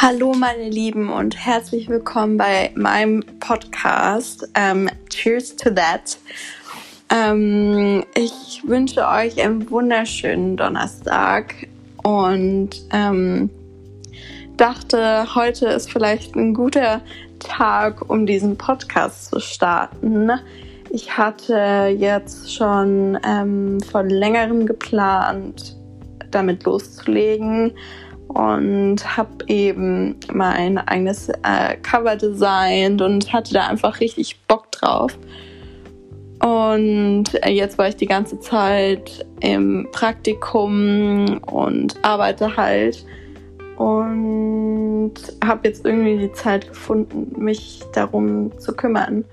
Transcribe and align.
Hallo 0.00 0.32
meine 0.32 0.70
Lieben 0.70 1.10
und 1.10 1.36
herzlich 1.44 1.88
willkommen 1.88 2.36
bei 2.36 2.70
meinem 2.76 3.24
Podcast. 3.40 4.48
Ähm, 4.54 4.88
cheers 5.10 5.56
to 5.56 5.70
that. 5.70 6.18
Ähm, 7.10 8.04
ich 8.14 8.62
wünsche 8.64 9.04
euch 9.08 9.42
einen 9.42 9.68
wunderschönen 9.68 10.56
Donnerstag 10.56 11.66
und 12.04 12.70
ähm, 12.92 13.50
dachte, 14.56 15.34
heute 15.34 15.66
ist 15.66 15.90
vielleicht 15.90 16.36
ein 16.36 16.54
guter 16.54 17.00
Tag, 17.40 18.08
um 18.08 18.24
diesen 18.24 18.56
Podcast 18.56 19.30
zu 19.30 19.40
starten. 19.40 20.30
Ich 20.90 21.18
hatte 21.18 21.92
jetzt 21.98 22.54
schon 22.54 23.18
von 23.90 24.08
längerem 24.08 24.64
geplant, 24.64 25.76
damit 26.30 26.62
loszulegen 26.62 27.72
und 28.28 29.16
habe 29.16 29.44
eben 29.46 30.16
mein 30.32 30.78
eigenes 30.78 31.28
äh, 31.28 31.76
Cover 31.82 32.16
designt 32.16 33.02
und 33.02 33.32
hatte 33.32 33.54
da 33.54 33.66
einfach 33.66 34.00
richtig 34.00 34.38
Bock 34.46 34.70
drauf. 34.72 35.18
Und 36.40 37.24
äh, 37.42 37.50
jetzt 37.50 37.78
war 37.78 37.88
ich 37.88 37.96
die 37.96 38.06
ganze 38.06 38.38
Zeit 38.38 39.26
im 39.40 39.88
Praktikum 39.92 41.38
und 41.42 41.96
arbeite 42.02 42.56
halt 42.56 43.04
und 43.76 45.14
habe 45.44 45.68
jetzt 45.68 45.84
irgendwie 45.84 46.18
die 46.18 46.32
Zeit 46.32 46.68
gefunden, 46.68 47.32
mich 47.42 47.82
darum 47.92 48.56
zu 48.58 48.72
kümmern. 48.74 49.24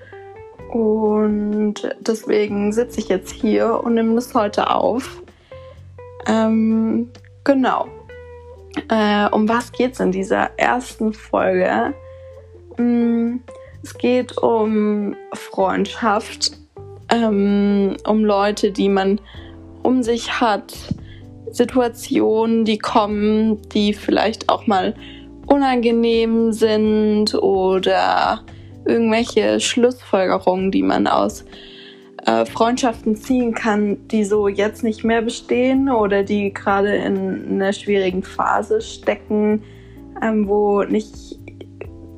Und 0.72 1.76
deswegen 2.00 2.72
sitze 2.74 3.00
ich 3.00 3.08
jetzt 3.08 3.32
hier 3.32 3.82
und 3.84 3.96
nehme 3.96 4.16
das 4.16 4.34
heute 4.34 4.70
auf. 4.70 5.22
Ähm, 6.28 7.12
genau. 7.44 7.88
Äh, 8.90 9.28
um 9.32 9.48
was 9.48 9.72
geht 9.72 9.94
es 9.94 10.00
in 10.00 10.12
dieser 10.12 10.52
ersten 10.58 11.14
Folge? 11.14 11.94
Mm, 12.78 13.38
es 13.84 13.98
geht 13.98 14.38
um 14.38 15.16
Freundschaft, 15.34 16.52
ähm, 17.10 17.98
um 18.06 18.26
Leute, 18.26 18.72
die 18.72 18.90
man 18.90 19.22
um 19.84 20.04
sich 20.04 20.42
hat, 20.42 20.74
Situationen, 21.52 22.66
die 22.66 22.78
kommen, 22.78 23.62
die 23.70 23.94
vielleicht 23.94 24.50
auch 24.50 24.68
mal 24.68 24.96
unangenehm 25.46 26.52
sind 26.52 27.36
oder 27.36 28.44
irgendwelche 28.86 29.60
Schlussfolgerungen, 29.60 30.72
die 30.72 30.84
man 30.84 31.08
aus 31.08 31.46
äh, 32.26 32.46
Freundschaften 32.46 33.16
ziehen 33.16 33.54
kann, 33.54 34.08
die 34.08 34.24
so 34.24 34.48
jetzt 34.48 34.84
nicht 34.84 35.04
mehr 35.04 35.22
bestehen 35.22 35.90
oder 35.90 36.24
die 36.24 36.54
gerade 36.54 36.96
in 36.96 37.46
einer 37.50 37.74
schwierigen 37.74 38.24
Phase 38.24 38.82
stecken, 38.82 39.64
ähm, 40.22 40.48
wo 40.48 40.84
nicht 40.84 41.14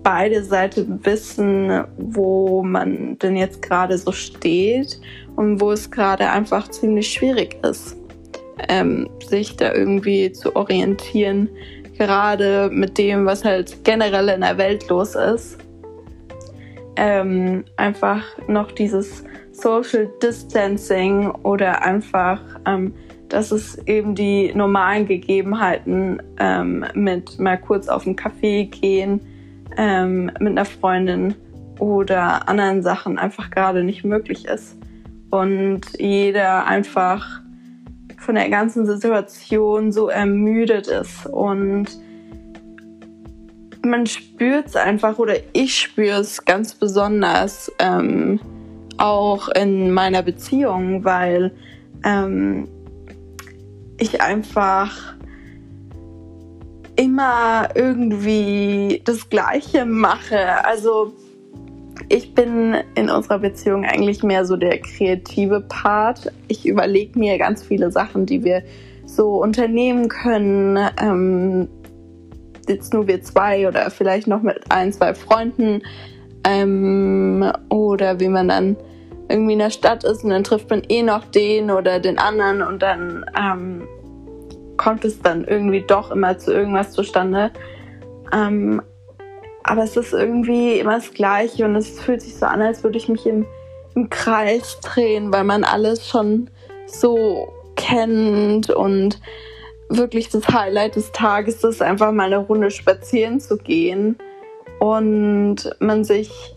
beide 0.04 0.42
Seiten 0.42 1.06
wissen, 1.06 1.84
wo 1.98 2.64
man 2.64 3.18
denn 3.20 3.36
jetzt 3.36 3.62
gerade 3.62 3.98
so 3.98 4.14
steht 4.14 5.02
und 5.36 5.60
wo 5.60 5.72
es 5.72 5.92
gerade 5.92 6.30
einfach 6.30 6.70
ziemlich 6.70 7.12
schwierig 7.12 7.58
ist, 7.64 7.98
ähm, 8.70 9.10
sich 9.28 9.58
da 9.58 9.74
irgendwie 9.74 10.32
zu 10.32 10.56
orientieren, 10.56 11.50
gerade 11.98 12.70
mit 12.72 12.98
dem, 12.98 13.26
was 13.26 13.44
halt 13.44 13.84
generell 13.84 14.30
in 14.30 14.42
der 14.42 14.58
Welt 14.58 14.88
los 14.88 15.16
ist. 15.16 15.58
Ähm, 16.98 17.64
einfach 17.78 18.24
noch 18.48 18.72
dieses 18.72 19.24
Social 19.52 20.10
Distancing 20.22 21.30
oder 21.44 21.84
einfach, 21.84 22.42
ähm, 22.66 22.94
dass 23.30 23.52
es 23.52 23.78
eben 23.88 24.16
die 24.16 24.52
normalen 24.54 25.06
Gegebenheiten 25.06 26.22
ähm, 26.40 26.86
mit 26.96 27.40
mal 27.40 27.58
kurz 27.58 27.88
auf 27.88 28.04
den 28.04 28.16
Kaffee 28.16 28.66
gehen, 28.66 29.22
ähm, 29.78 30.32
mit 30.40 30.52
einer 30.52 30.66
Freundin 30.66 31.36
oder 31.80 32.50
anderen 32.50 32.82
Sachen 32.82 33.20
einfach 33.20 33.52
gerade 33.52 33.84
nicht 33.84 34.04
möglich 34.04 34.46
ist. 34.46 34.78
Und 35.30 35.82
jeder 36.00 36.66
einfach 36.66 37.42
von 38.18 38.36
der 38.36 38.50
ganzen 38.50 38.86
Situation 38.86 39.92
so 39.92 40.08
ermüdet 40.08 40.88
ist 40.88 41.28
und 41.28 41.88
man 43.90 44.06
spürt 44.06 44.68
es 44.68 44.76
einfach 44.76 45.18
oder 45.18 45.36
ich 45.54 45.78
spüre 45.78 46.20
es 46.20 46.46
ganz 46.46 46.76
besonders, 46.76 47.72
ähm, 47.80 48.40
auch 48.98 49.50
in 49.50 49.92
meiner 49.92 50.24
Beziehung, 50.24 51.04
weil 51.04 51.52
ähm, 52.04 52.68
ich 54.00 54.22
einfach 54.22 55.16
immer 56.96 57.70
irgendwie 57.76 59.02
das 59.06 59.30
Gleiche 59.30 59.86
mache. 59.86 60.66
Also 60.66 61.14
ich 62.10 62.34
bin 62.34 62.76
in 62.96 63.10
unserer 63.10 63.40
Beziehung 63.40 63.86
eigentlich 63.86 64.24
mehr 64.24 64.46
so 64.46 64.56
der 64.56 64.80
kreative 64.80 65.62
Part. 65.62 66.32
Ich 66.48 66.66
überlege 66.66 67.18
mir 67.18 67.38
ganz 67.38 67.64
viele 67.64 67.92
Sachen, 67.92 68.26
die 68.26 68.44
wir 68.44 68.64
so 69.06 69.42
unternehmen 69.42 70.10
können. 70.10 70.78
Ähm, 71.02 71.68
jetzt 72.70 72.94
nur 72.94 73.08
wir 73.08 73.22
zwei 73.22 73.68
oder 73.68 73.90
vielleicht 73.90 74.28
noch 74.28 74.42
mit 74.42 74.60
ein, 74.70 74.92
zwei 74.94 75.14
Freunden. 75.14 75.82
Ähm, 76.44 77.52
oder 77.70 78.20
wie 78.20 78.30
man 78.30 78.48
dann 78.48 78.78
irgendwie 79.30 79.54
in 79.54 79.60
der 79.60 79.70
Stadt 79.70 80.04
ist 80.04 80.24
und 80.24 80.30
dann 80.30 80.44
trifft 80.44 80.70
man 80.70 80.84
eh 80.88 81.04
noch 81.04 81.26
den 81.26 81.72
oder 81.72 82.00
den 82.00 82.18
anderen 82.18 82.62
und 82.62 82.82
dann 82.82 83.26
ähm, 83.38 83.88
kommt 84.78 85.04
es 85.04 85.22
dann 85.22 85.44
irgendwie 85.44 85.82
doch 85.82 86.12
immer 86.12 86.38
zu 86.38 86.54
irgendwas 86.54 86.92
zustande. 86.92 87.52
Ähm, 88.32 88.82
aber 89.64 89.84
es 89.84 89.98
ist 89.98 90.14
irgendwie 90.14 90.80
immer 90.80 90.96
das 90.96 91.14
Gleiche 91.14 91.66
und 91.66 91.76
es 91.76 92.00
fühlt 92.00 92.22
sich 92.22 92.38
so 92.38 92.46
an, 92.46 92.62
als 92.62 92.84
würde 92.84 92.98
ich 92.98 93.10
mich 93.10 93.26
im, 93.26 93.46
im 93.96 94.10
Kreis 94.10 94.80
drehen, 94.82 95.34
weil 95.34 95.44
man 95.44 95.66
alles 95.66 96.08
schon 96.08 96.50
so 96.86 97.52
kennt 97.76 98.70
und 98.70 99.20
wirklich 99.90 100.30
das 100.30 100.48
Highlight 100.48 100.96
des 100.96 101.12
Tages 101.12 101.64
ist, 101.64 101.82
einfach 101.82 102.12
mal 102.12 102.26
eine 102.26 102.38
Runde 102.38 102.72
spazieren 102.72 103.40
zu 103.40 103.58
gehen 103.58 104.18
und 104.80 105.70
man 105.80 106.04
sich 106.04 106.56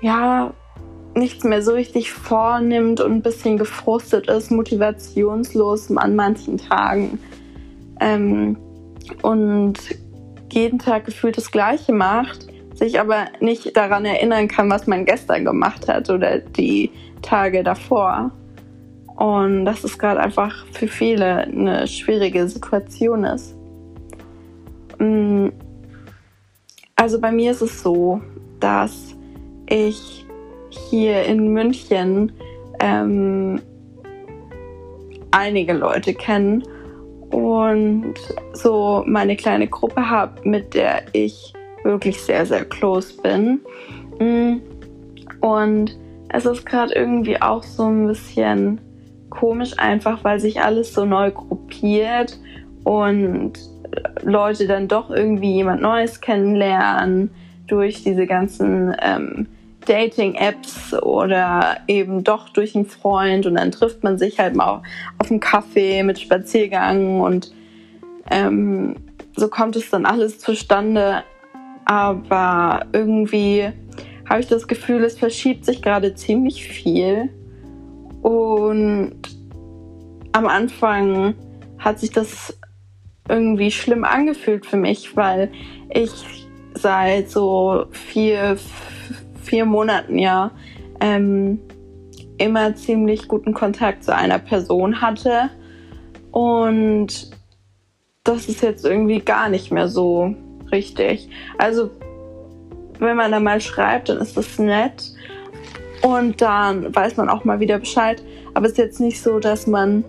ja 0.00 0.54
nichts 1.14 1.44
mehr 1.44 1.62
so 1.62 1.72
richtig 1.72 2.12
vornimmt 2.12 3.00
und 3.00 3.12
ein 3.12 3.22
bisschen 3.22 3.58
gefrustet 3.58 4.28
ist, 4.28 4.50
motivationslos 4.50 5.94
an 5.96 6.16
manchen 6.16 6.58
Tagen 6.58 7.18
ähm, 8.00 8.56
und 9.22 9.78
jeden 10.50 10.78
Tag 10.78 11.04
gefühlt 11.04 11.36
das 11.36 11.50
Gleiche 11.50 11.92
macht, 11.92 12.46
sich 12.74 12.98
aber 12.98 13.26
nicht 13.40 13.76
daran 13.76 14.04
erinnern 14.04 14.48
kann, 14.48 14.70
was 14.70 14.86
man 14.86 15.04
gestern 15.04 15.44
gemacht 15.44 15.88
hat 15.88 16.08
oder 16.10 16.38
die 16.38 16.90
Tage 17.20 17.62
davor. 17.62 18.32
Und 19.16 19.64
das 19.64 19.84
ist 19.84 19.98
gerade 19.98 20.20
einfach 20.20 20.66
für 20.72 20.88
viele 20.88 21.38
eine 21.38 21.86
schwierige 21.86 22.48
Situation 22.48 23.24
ist. 23.24 23.54
Mm, 24.98 25.48
also 26.96 27.20
bei 27.20 27.32
mir 27.32 27.50
ist 27.50 27.62
es 27.62 27.82
so, 27.82 28.20
dass 28.60 29.14
ich 29.68 30.26
hier 30.70 31.24
in 31.24 31.48
München 31.52 32.32
ähm, 32.80 33.60
einige 35.30 35.72
Leute 35.72 36.14
kennen 36.14 36.62
und 37.30 38.14
so 38.52 39.02
meine 39.06 39.36
kleine 39.36 39.66
Gruppe 39.66 40.08
habe, 40.08 40.48
mit 40.48 40.74
der 40.74 41.02
ich 41.12 41.52
wirklich 41.82 42.20
sehr, 42.20 42.46
sehr 42.46 42.64
close 42.64 43.20
bin. 43.20 43.60
Mm, 44.18 44.60
und 45.40 45.98
es 46.28 46.46
ist 46.46 46.64
gerade 46.64 46.94
irgendwie 46.94 47.40
auch 47.40 47.62
so 47.62 47.86
ein 47.86 48.06
bisschen 48.06 48.80
komisch, 49.32 49.78
einfach 49.78 50.24
weil 50.24 50.38
sich 50.40 50.60
alles 50.60 50.92
so 50.92 51.06
neu 51.06 51.30
gruppiert 51.30 52.38
und 52.84 53.54
Leute 54.22 54.66
dann 54.66 54.88
doch 54.88 55.10
irgendwie 55.10 55.54
jemand 55.54 55.80
Neues 55.80 56.20
kennenlernen 56.20 57.30
durch 57.66 58.04
diese 58.04 58.26
ganzen 58.26 58.94
ähm, 59.00 59.46
Dating-Apps 59.86 60.94
oder 61.02 61.78
eben 61.88 62.24
doch 62.24 62.50
durch 62.50 62.76
einen 62.76 62.86
Freund 62.86 63.46
und 63.46 63.54
dann 63.54 63.72
trifft 63.72 64.04
man 64.04 64.18
sich 64.18 64.38
halt 64.38 64.54
mal 64.54 64.82
auf 65.18 65.30
einen 65.30 65.40
Kaffee 65.40 66.02
mit 66.02 66.20
Spaziergang 66.20 67.20
und 67.20 67.52
ähm, 68.30 68.96
so 69.34 69.48
kommt 69.48 69.76
es 69.76 69.90
dann 69.90 70.04
alles 70.04 70.38
zustande. 70.38 71.24
Aber 71.84 72.84
irgendwie 72.92 73.70
habe 74.28 74.40
ich 74.40 74.46
das 74.46 74.68
Gefühl, 74.68 75.02
es 75.04 75.18
verschiebt 75.18 75.64
sich 75.64 75.82
gerade 75.82 76.14
ziemlich 76.14 76.64
viel. 76.64 77.30
Und 78.22 79.14
am 80.32 80.46
Anfang 80.46 81.34
hat 81.78 81.98
sich 81.98 82.10
das 82.10 82.58
irgendwie 83.28 83.70
schlimm 83.70 84.04
angefühlt 84.04 84.66
für 84.66 84.76
mich, 84.76 85.16
weil 85.16 85.50
ich 85.90 86.48
seit 86.74 87.30
so 87.30 87.86
vier, 87.90 88.56
vier 89.42 89.64
Monaten 89.64 90.18
ja 90.18 90.52
ähm, 91.00 91.60
immer 92.38 92.74
ziemlich 92.74 93.28
guten 93.28 93.52
Kontakt 93.52 94.04
zu 94.04 94.14
einer 94.14 94.38
Person 94.38 95.00
hatte. 95.00 95.50
Und 96.30 97.30
das 98.24 98.48
ist 98.48 98.62
jetzt 98.62 98.84
irgendwie 98.84 99.20
gar 99.20 99.48
nicht 99.48 99.70
mehr 99.70 99.88
so 99.88 100.34
richtig. 100.70 101.28
Also, 101.58 101.90
wenn 102.98 103.16
man 103.16 103.32
dann 103.32 103.44
mal 103.44 103.60
schreibt, 103.60 104.08
dann 104.08 104.18
ist 104.18 104.36
das 104.36 104.58
nett. 104.58 105.12
Und 106.02 106.40
dann 106.42 106.94
weiß 106.94 107.16
man 107.16 107.28
auch 107.28 107.44
mal 107.44 107.60
wieder 107.60 107.78
Bescheid. 107.78 108.22
Aber 108.54 108.66
es 108.66 108.72
ist 108.72 108.78
jetzt 108.78 109.00
nicht 109.00 109.22
so, 109.22 109.38
dass 109.38 109.66
man 109.66 110.04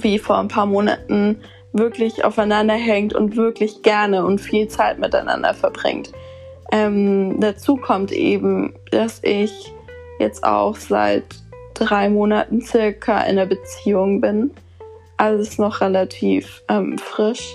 wie 0.00 0.18
vor 0.18 0.38
ein 0.38 0.48
paar 0.48 0.66
Monaten 0.66 1.38
wirklich 1.72 2.24
aufeinander 2.24 2.74
hängt 2.74 3.14
und 3.14 3.36
wirklich 3.36 3.82
gerne 3.82 4.24
und 4.24 4.40
viel 4.40 4.68
Zeit 4.68 4.98
miteinander 4.98 5.54
verbringt. 5.54 6.12
Ähm, 6.72 7.40
dazu 7.40 7.76
kommt 7.76 8.12
eben, 8.12 8.74
dass 8.90 9.20
ich 9.22 9.72
jetzt 10.18 10.44
auch 10.44 10.76
seit 10.76 11.24
drei 11.74 12.08
Monaten 12.08 12.60
circa 12.60 13.20
in 13.22 13.38
einer 13.38 13.46
Beziehung 13.46 14.20
bin. 14.20 14.52
Alles 15.16 15.58
noch 15.58 15.80
relativ 15.80 16.62
ähm, 16.68 16.96
frisch. 16.98 17.54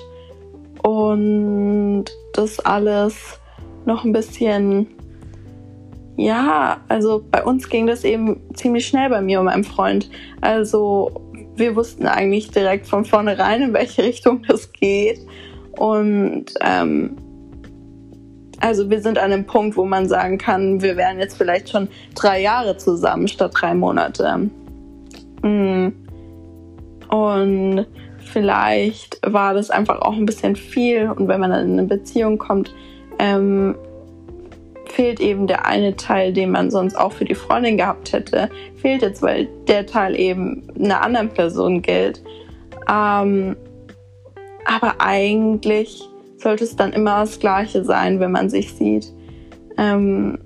Und 0.84 2.06
das 2.34 2.60
alles 2.60 3.40
noch 3.86 4.04
ein 4.04 4.14
bisschen, 4.14 4.88
ja, 6.20 6.82
also 6.90 7.24
bei 7.32 7.42
uns 7.46 7.70
ging 7.70 7.88
das 7.88 8.04
eben 8.04 8.42
ziemlich 8.54 8.86
schnell 8.86 9.10
bei 9.10 9.22
mir 9.22 9.40
und 9.40 9.46
meinem 9.46 9.64
Freund. 9.64 10.10
Also 10.42 11.12
wir 11.56 11.78
wussten 11.78 12.08
eigentlich 12.08 12.52
direkt 12.52 12.88
von 12.88 13.06
vornherein, 13.06 13.62
in 13.62 13.74
welche 13.74 14.04
Richtung 14.04 14.44
das 14.48 14.74
geht. 14.74 15.26
Und 15.78 16.46
ähm, 16.60 17.16
also 18.60 18.90
wir 18.90 19.02
sind 19.02 19.18
an 19.18 19.32
einem 19.32 19.46
Punkt, 19.46 19.78
wo 19.78 19.86
man 19.86 20.10
sagen 20.10 20.38
kann, 20.38 20.82
wir 20.82 20.98
wären 20.98 21.20
jetzt 21.20 21.38
vielleicht 21.38 21.70
schon 21.70 21.88
drei 22.16 22.42
Jahre 22.42 22.76
zusammen 22.76 23.30
statt 23.30 23.54
drei 23.56 23.74
Monate. 23.74 24.50
Mm. 25.42 25.88
Und 27.08 27.86
vielleicht 28.26 29.22
war 29.26 29.54
das 29.54 29.70
einfach 29.70 30.02
auch 30.02 30.18
ein 30.18 30.26
bisschen 30.26 30.58
viel. 30.58 31.10
Und 31.10 31.30
wenn 31.30 31.40
man 31.40 31.52
dann 31.52 31.66
in 31.66 31.80
eine 31.80 31.88
Beziehung 31.88 32.38
kommt, 32.38 32.76
ähm, 33.20 33.76
fehlt 34.92 35.20
eben 35.20 35.48
der 35.48 35.66
eine 35.66 35.96
Teil, 35.96 36.34
den 36.34 36.52
man 36.52 36.72
sonst 36.72 36.96
auch 36.96 37.12
für 37.12 37.26
die 37.26 37.36
Freundin 37.36 37.78
gehabt 37.78 38.14
hätte, 38.14 38.50
fehlt 38.76 39.02
jetzt, 39.02 39.22
weil 39.22 39.48
der 39.68 39.86
Teil 39.86 40.20
eben 40.20 40.68
einer 40.78 41.02
anderen 41.02 41.30
Person 41.30 41.82
gilt. 41.82 42.22
Ähm, 42.90 43.56
aber 44.66 44.96
eigentlich 45.00 46.02
sollte 46.38 46.64
es 46.64 46.76
dann 46.76 46.94
immer 46.94 47.22
das 47.22 47.40
Gleiche 47.40 47.84
sein, 47.84 48.20
wenn 48.20 48.32
man 48.32 48.50
sich 48.50 48.74
sieht. 48.74 49.12
Ähm, 49.78 50.40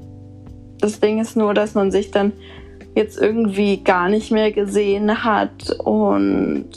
das 0.80 1.00
Ding 1.00 1.19
ist 1.19 1.38
nur, 1.38 1.54
dass 1.54 1.75
man 1.75 1.92
sich 1.92 2.12
dann 2.12 2.34
jetzt 2.96 3.18
irgendwie 3.18 3.84
gar 3.84 4.10
nicht 4.10 4.31
mehr 4.31 4.51
gesehen 4.51 5.24
hat 5.24 5.72
und 5.80 6.69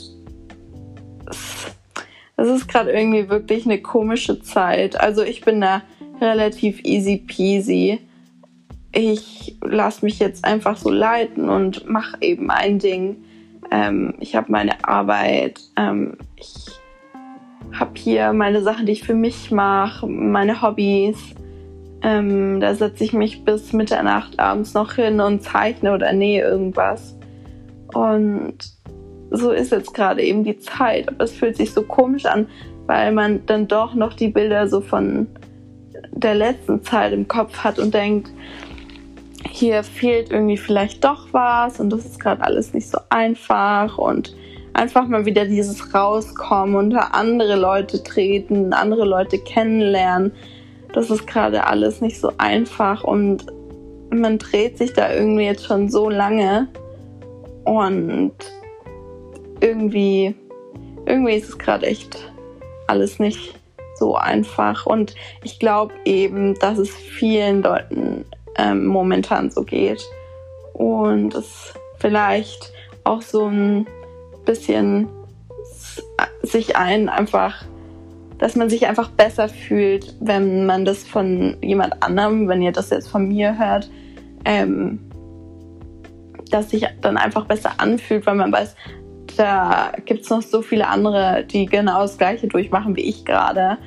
es 2.37 2.47
ist 2.47 2.67
gerade 2.67 2.91
irgendwie 2.91 3.29
wirklich 3.29 3.65
eine 3.65 3.81
komische 3.81 4.41
Zeit. 4.41 4.99
Also 4.99 5.23
ich 5.23 5.41
bin 5.41 5.59
da 5.59 5.81
relativ 6.21 6.81
easy 6.83 7.17
peasy. 7.17 7.99
Ich 8.91 9.57
lasse 9.61 10.05
mich 10.05 10.19
jetzt 10.19 10.45
einfach 10.45 10.77
so 10.77 10.89
leiten 10.89 11.49
und 11.49 11.87
mache 11.87 12.17
eben 12.21 12.49
ein 12.49 12.79
Ding. 12.79 13.17
Ähm, 13.71 14.15
ich 14.19 14.35
habe 14.35 14.51
meine 14.51 14.83
Arbeit. 14.83 15.59
Ähm, 15.75 16.17
ich 16.35 16.67
habe 17.73 17.91
hier 17.95 18.33
meine 18.33 18.61
Sachen, 18.61 18.85
die 18.85 18.93
ich 18.93 19.03
für 19.03 19.13
mich 19.13 19.51
mache, 19.51 20.07
meine 20.07 20.61
Hobbys. 20.61 21.17
Ähm, 22.01 22.59
da 22.59 22.75
setze 22.75 23.03
ich 23.03 23.13
mich 23.13 23.43
bis 23.43 23.73
Mitternacht 23.73 24.39
abends 24.39 24.73
noch 24.73 24.93
hin 24.93 25.19
und 25.19 25.43
zeichne 25.43 25.93
oder 25.93 26.13
nähe 26.13 26.43
irgendwas. 26.43 27.17
Und 27.93 28.57
so 29.31 29.51
ist 29.51 29.71
jetzt 29.71 29.93
gerade 29.93 30.21
eben 30.21 30.43
die 30.43 30.59
Zeit. 30.59 31.09
Aber 31.09 31.23
es 31.23 31.33
fühlt 31.33 31.57
sich 31.57 31.71
so 31.73 31.83
komisch 31.83 32.25
an, 32.25 32.47
weil 32.85 33.11
man 33.11 33.45
dann 33.45 33.67
doch 33.67 33.93
noch 33.93 34.13
die 34.13 34.29
Bilder 34.29 34.67
so 34.67 34.81
von 34.81 35.27
der 36.19 36.35
letzten 36.35 36.83
Zeit 36.83 37.13
im 37.13 37.27
Kopf 37.27 37.59
hat 37.59 37.79
und 37.79 37.93
denkt, 37.93 38.29
hier 39.49 39.83
fehlt 39.83 40.31
irgendwie 40.31 40.57
vielleicht 40.57 41.03
doch 41.03 41.27
was 41.31 41.79
und 41.79 41.89
das 41.89 42.05
ist 42.05 42.19
gerade 42.19 42.43
alles 42.43 42.73
nicht 42.73 42.89
so 42.89 42.99
einfach 43.09 43.97
und 43.97 44.35
einfach 44.73 45.07
mal 45.07 45.25
wieder 45.25 45.45
dieses 45.45 45.93
Rauskommen, 45.93 46.75
unter 46.75 47.15
andere 47.15 47.55
Leute 47.55 48.03
treten, 48.03 48.73
andere 48.73 49.05
Leute 49.05 49.39
kennenlernen. 49.39 50.31
Das 50.93 51.09
ist 51.09 51.27
gerade 51.27 51.65
alles 51.65 52.01
nicht 52.01 52.19
so 52.19 52.31
einfach 52.37 53.03
und 53.03 53.45
man 54.09 54.37
dreht 54.37 54.77
sich 54.77 54.93
da 54.93 55.13
irgendwie 55.13 55.45
jetzt 55.45 55.65
schon 55.65 55.89
so 55.89 56.09
lange 56.09 56.67
und 57.65 58.33
irgendwie, 59.59 60.35
irgendwie 61.05 61.33
ist 61.33 61.49
es 61.49 61.57
gerade 61.57 61.85
echt 61.87 62.31
alles 62.87 63.19
nicht 63.19 63.59
so 63.97 64.15
einfach. 64.15 64.85
Und 64.85 65.15
ich 65.43 65.59
glaube 65.59 65.93
eben, 66.05 66.55
dass 66.59 66.77
es 66.77 66.95
vielen 66.95 67.63
Leuten 67.63 68.25
ähm, 68.57 68.85
momentan 68.85 69.49
so 69.49 69.63
geht. 69.63 70.03
Und 70.73 71.33
es 71.35 71.73
vielleicht 71.97 72.71
auch 73.03 73.21
so 73.21 73.45
ein 73.45 73.87
bisschen 74.45 75.07
sich 76.43 76.75
einen 76.75 77.09
einfach, 77.09 77.65
dass 78.37 78.55
man 78.55 78.69
sich 78.69 78.87
einfach 78.87 79.09
besser 79.09 79.49
fühlt, 79.49 80.15
wenn 80.19 80.65
man 80.65 80.85
das 80.85 81.03
von 81.03 81.57
jemand 81.61 82.03
anderem, 82.03 82.47
wenn 82.47 82.61
ihr 82.61 82.71
das 82.71 82.89
jetzt 82.91 83.09
von 83.09 83.27
mir 83.27 83.57
hört, 83.57 83.89
ähm, 84.45 84.99
dass 86.51 86.69
sich 86.69 86.85
dann 87.01 87.17
einfach 87.17 87.45
besser 87.45 87.73
anfühlt, 87.77 88.25
weil 88.25 88.35
man 88.35 88.51
weiß, 88.51 88.75
da 89.37 89.91
gibt 90.05 90.21
es 90.21 90.29
noch 90.29 90.41
so 90.41 90.61
viele 90.61 90.87
andere, 90.87 91.45
die 91.45 91.65
genau 91.65 92.01
das 92.01 92.17
gleiche 92.17 92.47
durchmachen 92.47 92.95
wie 92.95 93.01
ich 93.01 93.25
gerade 93.25 93.77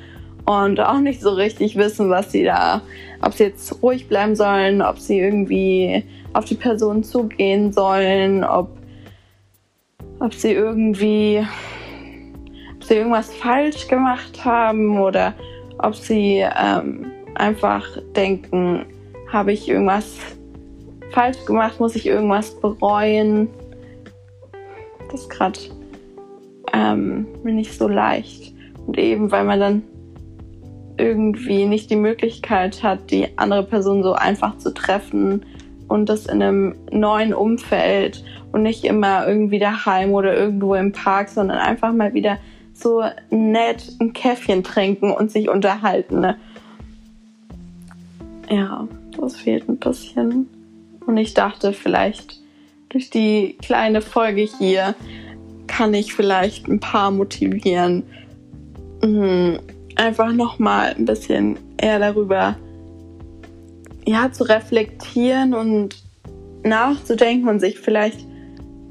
und 0.45 0.79
auch 0.79 0.99
nicht 0.99 1.21
so 1.21 1.31
richtig 1.31 1.75
wissen, 1.75 2.09
was 2.09 2.31
sie 2.31 2.43
da, 2.43 2.81
ob 3.21 3.33
sie 3.33 3.45
jetzt 3.45 3.81
ruhig 3.81 4.07
bleiben 4.07 4.35
sollen, 4.35 4.81
ob 4.81 4.97
sie 4.97 5.19
irgendwie 5.19 6.03
auf 6.33 6.45
die 6.45 6.55
Person 6.55 7.03
zugehen 7.03 7.71
sollen, 7.71 8.43
ob, 8.43 8.69
ob 10.19 10.33
sie 10.33 10.51
irgendwie, 10.53 11.45
ob 12.75 12.83
sie 12.83 12.95
irgendwas 12.95 13.33
falsch 13.33 13.87
gemacht 13.87 14.43
haben 14.43 14.99
oder 14.99 15.33
ob 15.77 15.95
sie 15.95 16.43
ähm, 16.59 17.11
einfach 17.35 17.85
denken, 18.15 18.85
habe 19.31 19.53
ich 19.53 19.69
irgendwas 19.69 20.17
falsch 21.11 21.43
gemacht, 21.45 21.79
muss 21.79 21.95
ich 21.95 22.07
irgendwas 22.07 22.59
bereuen 22.59 23.49
das 25.11 25.29
gerade 25.29 25.59
ähm, 26.73 27.27
nicht 27.43 27.77
so 27.77 27.87
leicht. 27.87 28.53
Und 28.87 28.97
eben, 28.97 29.31
weil 29.31 29.43
man 29.43 29.59
dann 29.59 29.83
irgendwie 30.97 31.65
nicht 31.65 31.89
die 31.89 31.95
Möglichkeit 31.95 32.83
hat, 32.83 33.11
die 33.11 33.37
andere 33.37 33.63
Person 33.63 34.03
so 34.03 34.13
einfach 34.13 34.57
zu 34.57 34.73
treffen 34.73 35.45
und 35.87 36.09
das 36.09 36.25
in 36.25 36.41
einem 36.41 36.75
neuen 36.91 37.33
Umfeld 37.33 38.23
und 38.51 38.63
nicht 38.63 38.83
immer 38.83 39.27
irgendwie 39.27 39.59
daheim 39.59 40.11
oder 40.11 40.35
irgendwo 40.35 40.75
im 40.75 40.91
Park, 40.91 41.29
sondern 41.29 41.57
einfach 41.57 41.93
mal 41.93 42.13
wieder 42.13 42.37
so 42.73 43.03
nett 43.29 43.91
ein 43.99 44.13
Käffchen 44.13 44.63
trinken 44.63 45.11
und 45.11 45.31
sich 45.31 45.49
unterhalten. 45.49 46.19
Ne? 46.19 46.37
Ja, 48.49 48.87
das 49.19 49.37
fehlt 49.37 49.67
ein 49.69 49.77
bisschen. 49.77 50.49
Und 51.05 51.17
ich 51.17 51.33
dachte, 51.33 51.73
vielleicht 51.73 52.40
durch 52.91 53.09
die 53.09 53.57
kleine 53.61 54.01
Folge 54.01 54.41
hier 54.41 54.95
kann 55.67 55.93
ich 55.93 56.13
vielleicht 56.13 56.67
ein 56.67 56.79
paar 56.79 57.09
motivieren, 57.11 58.03
mhm, 59.01 59.59
einfach 59.95 60.33
nochmal 60.33 60.93
ein 60.97 61.05
bisschen 61.05 61.57
eher 61.77 61.99
darüber 61.99 62.57
ja, 64.05 64.31
zu 64.31 64.43
reflektieren 64.43 65.53
und 65.53 65.95
nachzudenken 66.63 67.47
und 67.47 67.59
sich 67.59 67.79
vielleicht 67.79 68.25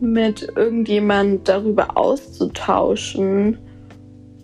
mit 0.00 0.50
irgendjemand 0.56 1.48
darüber 1.48 1.96
auszutauschen 1.96 3.58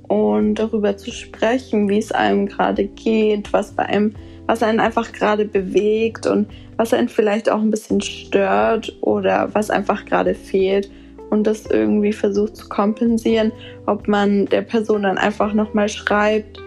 und 0.09 0.57
darüber 0.57 0.97
zu 0.97 1.11
sprechen, 1.11 1.89
wie 1.89 1.99
es 1.99 2.13
einem 2.13 2.47
gerade 2.47 2.85
geht, 2.85 3.53
was 3.53 3.73
bei 3.73 3.87
einem, 3.87 4.15
was 4.47 4.63
einen 4.63 4.81
einfach 4.81 5.13
gerade 5.13 5.45
bewegt 5.45 6.27
und 6.27 6.49
was 6.77 6.93
einen 6.93 7.09
vielleicht 7.09 7.51
auch 7.51 7.61
ein 7.61 7.71
bisschen 7.71 8.01
stört 8.01 8.97
oder 9.01 9.49
was 9.53 9.71
einfach 9.71 10.05
gerade 10.05 10.35
fehlt 10.35 10.91
und 11.31 11.47
das 11.47 11.67
irgendwie 11.67 12.13
versucht 12.13 12.57
zu 12.57 12.69
kompensieren, 12.69 13.53
ob 13.87 14.09
man 14.09 14.47
der 14.47 14.63
Person 14.63 15.03
dann 15.03 15.19
einfach 15.19 15.53
nochmal 15.53 15.89
schreibt 15.89 16.61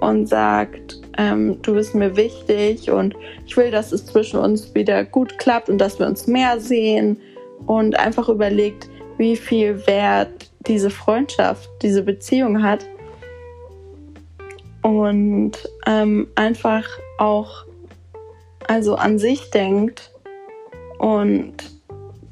und 0.00 0.28
sagt, 0.28 1.00
ähm, 1.18 1.60
du 1.62 1.74
bist 1.74 1.94
mir 1.94 2.16
wichtig 2.16 2.90
und 2.90 3.14
ich 3.46 3.56
will, 3.56 3.70
dass 3.70 3.92
es 3.92 4.06
zwischen 4.06 4.38
uns 4.38 4.74
wieder 4.74 5.04
gut 5.04 5.38
klappt 5.38 5.68
und 5.68 5.78
dass 5.78 5.98
wir 5.98 6.06
uns 6.06 6.26
mehr 6.26 6.60
sehen 6.60 7.18
und 7.66 7.98
einfach 7.98 8.28
überlegt, 8.28 8.88
wie 9.18 9.36
viel 9.36 9.86
Wert 9.86 10.50
diese 10.66 10.90
Freundschaft, 10.90 11.68
diese 11.82 12.02
Beziehung 12.02 12.62
hat 12.62 12.86
und 14.82 15.52
ähm, 15.86 16.28
einfach 16.36 16.84
auch 17.18 17.64
also 18.66 18.94
an 18.96 19.18
sich 19.18 19.50
denkt 19.50 20.10
und 20.98 21.54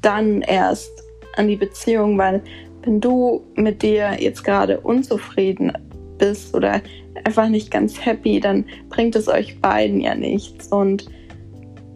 dann 0.01 0.41
erst 0.41 0.91
an 1.35 1.47
die 1.47 1.55
Beziehung, 1.55 2.17
weil 2.17 2.41
wenn 2.83 2.99
du 3.01 3.43
mit 3.55 3.81
dir 3.81 4.17
jetzt 4.19 4.43
gerade 4.43 4.79
unzufrieden 4.79 5.73
bist 6.17 6.55
oder 6.55 6.81
einfach 7.23 7.49
nicht 7.49 7.71
ganz 7.71 8.05
happy, 8.05 8.39
dann 8.39 8.65
bringt 8.89 9.15
es 9.15 9.27
euch 9.27 9.59
beiden 9.59 9.99
ja 9.99 10.15
nichts. 10.15 10.67
Und 10.67 11.07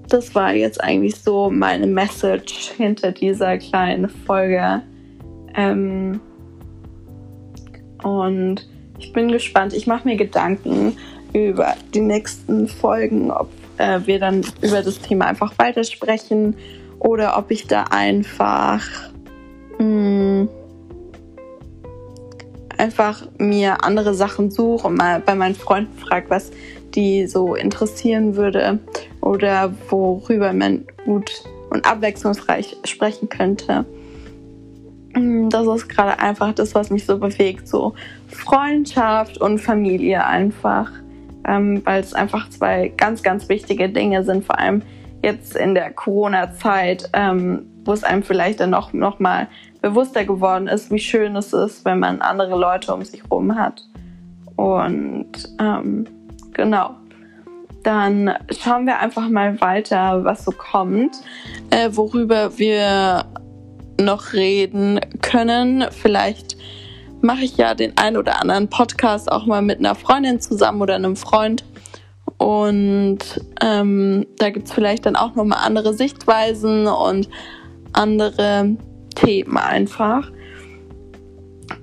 das 0.09 0.35
war 0.35 0.53
jetzt 0.53 0.83
eigentlich 0.83 1.15
so 1.15 1.49
meine 1.49 1.87
Message 1.87 2.73
hinter 2.77 3.11
dieser 3.11 3.57
kleinen 3.57 4.09
Folge. 4.09 4.81
Ähm 5.55 6.19
und 8.03 8.67
ich 8.99 9.13
bin 9.13 9.31
gespannt. 9.31 9.73
Ich 9.73 9.87
mache 9.87 10.07
mir 10.07 10.17
Gedanken 10.17 10.97
über 11.33 11.75
die 11.93 12.01
nächsten 12.01 12.67
Folgen, 12.67 13.31
ob 13.31 13.49
äh, 13.77 13.99
wir 14.05 14.19
dann 14.19 14.45
über 14.61 14.81
das 14.81 14.99
Thema 14.99 15.25
einfach 15.25 15.53
weitersprechen 15.57 16.55
oder 16.99 17.37
ob 17.37 17.51
ich 17.51 17.67
da 17.67 17.85
einfach 17.85 18.85
mh, 19.79 19.79
hm, 19.79 20.49
einfach 22.77 23.27
mir 23.37 23.83
andere 23.83 24.13
Sachen 24.13 24.49
suche 24.49 24.87
und 24.87 24.95
mal 24.97 25.19
bei 25.19 25.35
meinen 25.35 25.55
Freunden 25.55 25.97
frage, 25.99 26.29
was 26.29 26.51
die 26.95 27.27
so 27.27 27.55
interessieren 27.55 28.35
würde 28.35 28.79
oder 29.21 29.73
worüber 29.89 30.51
man 30.51 30.85
gut 31.05 31.43
und 31.69 31.85
abwechslungsreich 31.85 32.77
sprechen 32.83 33.29
könnte. 33.29 33.85
Hm, 35.13 35.49
das 35.49 35.67
ist 35.67 35.89
gerade 35.89 36.19
einfach 36.19 36.53
das, 36.53 36.75
was 36.75 36.89
mich 36.89 37.05
so 37.05 37.17
bewegt. 37.17 37.67
So 37.67 37.93
Freundschaft 38.27 39.39
und 39.39 39.59
Familie 39.59 40.25
einfach. 40.25 40.91
Ähm, 41.47 41.81
weil 41.85 42.01
es 42.01 42.13
einfach 42.13 42.49
zwei 42.49 42.89
ganz, 42.89 43.23
ganz 43.23 43.49
wichtige 43.49 43.89
Dinge 43.89 44.23
sind, 44.23 44.45
vor 44.45 44.59
allem 44.59 44.83
jetzt 45.23 45.55
in 45.55 45.73
der 45.73 45.91
Corona-Zeit, 45.91 47.09
ähm, 47.13 47.65
wo 47.83 47.93
es 47.93 48.03
einem 48.03 48.23
vielleicht 48.23 48.59
dann 48.59 48.69
noch, 48.69 48.93
noch 48.93 49.19
mal 49.19 49.47
bewusster 49.81 50.25
geworden 50.25 50.67
ist, 50.67 50.91
wie 50.91 50.99
schön 50.99 51.35
es 51.35 51.53
ist, 51.53 51.85
wenn 51.85 51.99
man 51.99 52.21
andere 52.21 52.57
Leute 52.57 52.93
um 52.93 53.03
sich 53.03 53.23
herum 53.23 53.55
hat. 53.55 53.83
Und 54.55 55.31
ähm, 55.59 56.05
genau. 56.53 56.91
Dann 57.83 58.35
schauen 58.51 58.85
wir 58.85 58.99
einfach 58.99 59.27
mal 59.27 59.59
weiter, 59.59 60.23
was 60.23 60.45
so 60.45 60.51
kommt, 60.51 61.15
äh, 61.71 61.89
worüber 61.93 62.59
wir 62.59 63.25
noch 63.99 64.33
reden 64.33 64.99
können. 65.23 65.85
Vielleicht 65.89 66.57
mache 67.23 67.43
ich 67.43 67.57
ja 67.57 67.75
den 67.75 67.97
ein 67.97 68.17
oder 68.17 68.41
anderen 68.41 68.69
Podcast 68.69 69.31
auch 69.31 69.45
mal 69.45 69.61
mit 69.61 69.79
einer 69.79 69.95
Freundin 69.95 70.39
zusammen 70.39 70.81
oder 70.81 70.95
einem 70.95 71.15
Freund. 71.15 71.63
Und 72.37 73.19
ähm, 73.61 74.25
da 74.37 74.49
gibt 74.49 74.67
es 74.67 74.73
vielleicht 74.73 75.05
dann 75.05 75.15
auch 75.15 75.35
nochmal 75.35 75.59
andere 75.63 75.93
Sichtweisen 75.93 76.87
und 76.87 77.29
andere 77.93 78.77
Themen 79.15 79.57
einfach. 79.57 80.31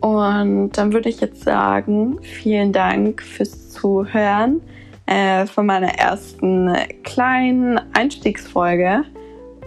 Und 0.01 0.73
dann 0.73 0.93
würde 0.93 1.09
ich 1.09 1.21
jetzt 1.21 1.43
sagen, 1.43 2.19
vielen 2.23 2.73
Dank 2.73 3.23
fürs 3.23 3.71
Zuhören 3.71 4.61
äh, 5.07 5.47
von 5.47 5.67
meiner 5.67 5.95
ersten 5.99 6.73
kleinen 7.05 7.81
Einstiegsfolge. 7.95 9.05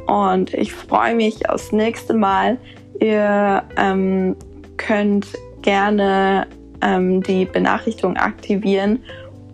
Und 0.08 0.54
ich 0.54 0.74
freue 0.74 1.16
mich 1.16 1.50
aufs 1.50 1.72
nächste 1.72 2.13
Mal. 2.13 2.58
Ihr 3.00 3.63
ähm, 3.78 4.36
könnt 4.78 5.28
gerne 5.62 6.48
ähm, 6.82 7.22
die 7.24 7.46
Benachrichtigung 7.46 8.18
aktivieren 8.18 9.03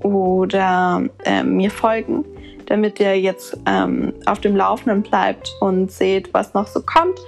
oder 0.01 1.03
ähm, 1.25 1.57
mir 1.57 1.71
folgen, 1.71 2.25
damit 2.67 2.99
ihr 2.99 3.19
jetzt 3.19 3.57
ähm, 3.65 4.13
auf 4.25 4.39
dem 4.39 4.55
Laufenden 4.55 5.03
bleibt 5.03 5.53
und 5.61 5.91
seht, 5.91 6.33
was 6.33 6.53
noch 6.53 6.67
so 6.67 6.81
kommt 6.81 7.19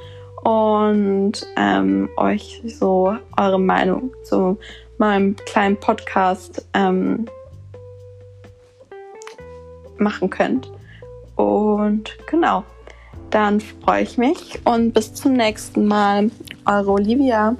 und 0.43 1.33
ähm, 1.57 2.09
euch 2.17 2.61
so 2.65 3.15
eure 3.37 3.59
Meinung 3.59 4.11
zu 4.23 4.57
meinem 4.97 5.35
kleinen 5.35 5.77
Podcast 5.77 6.65
ähm, 6.73 7.25
machen 9.97 10.29
könnt. 10.29 10.71
Und 11.35 12.17
genau, 12.27 12.63
dann 13.29 13.59
freue 13.59 14.03
ich 14.03 14.17
mich 14.17 14.59
und 14.65 14.93
bis 14.93 15.13
zum 15.13 15.33
nächsten 15.33 15.85
Mal. 15.87 16.31
Eure 16.65 16.91
Olivia. 16.91 17.55